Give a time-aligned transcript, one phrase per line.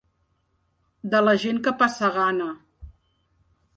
[1.11, 2.49] De la gent que passa gana.